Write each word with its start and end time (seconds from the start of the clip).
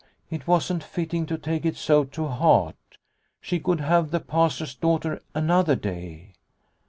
It 0.31 0.47
wasn't 0.47 0.81
fitting 0.83 1.27
to 1.27 1.37
take 1.37 1.63
it 1.63 1.77
so 1.77 2.05
to 2.05 2.25
heart. 2.25 2.75
She 3.39 3.59
could 3.59 3.81
have 3.81 4.09
the 4.09 4.19
Pastor's 4.19 4.73
daughter 4.73 5.21
another 5.35 5.75
day. 5.75 6.33